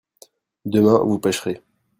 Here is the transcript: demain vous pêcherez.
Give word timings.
demain 0.65 0.97
vous 1.03 1.19
pêcherez. 1.19 1.61